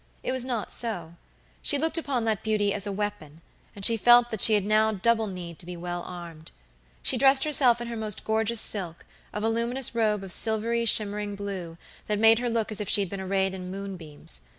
[0.23, 1.13] It was not so;
[1.61, 3.39] she looked upon that beauty as a weapon,
[3.75, 6.49] and she felt that she had now double need to be well armed.
[7.03, 11.77] She dressed herself in her most gorgeous silk, a voluminous robe of silvery, shimmering blue,
[12.07, 14.41] that made her look as if she had been arrayed in moonbeams.